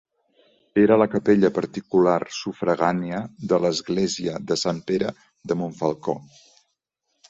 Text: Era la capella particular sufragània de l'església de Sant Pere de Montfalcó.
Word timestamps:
Era 0.83 0.95
la 1.01 1.07
capella 1.15 1.51
particular 1.57 2.17
sufragània 2.39 3.21
de 3.53 3.63
l'església 3.67 4.43
de 4.49 4.61
Sant 4.67 4.85
Pere 4.93 5.17
de 5.51 5.63
Montfalcó. 5.65 6.23